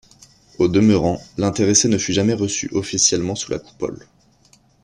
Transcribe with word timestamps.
Au 0.57 0.67
demeurant, 0.67 1.21
l'intéressé 1.37 1.87
ne 1.87 1.99
fut 1.99 2.11
jamais 2.11 2.33
reçu 2.33 2.67
officiellement 2.73 3.35
sous 3.35 3.51
la 3.51 3.59
Coupole. 3.59 4.07